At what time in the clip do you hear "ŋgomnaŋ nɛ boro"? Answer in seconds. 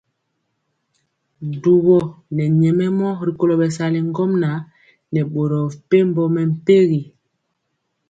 4.09-5.59